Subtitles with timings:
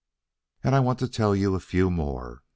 [0.63, 2.41] "And I want to tell you a few more.